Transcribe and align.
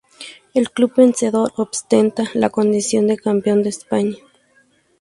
El 0.55 0.71
club 0.71 0.95
vencedor 0.97 1.53
ostenta 1.57 2.23
la 2.33 2.49
condición 2.49 3.05
de 3.05 3.17
"Campeón 3.17 3.61
de 3.61 3.69
España". 3.69 4.15